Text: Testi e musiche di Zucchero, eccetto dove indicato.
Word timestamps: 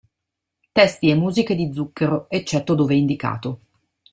Testi 0.71 1.11
e 1.11 1.13
musiche 1.13 1.53
di 1.53 1.71
Zucchero, 1.71 2.25
eccetto 2.31 2.73
dove 2.73 2.95
indicato. 2.95 3.59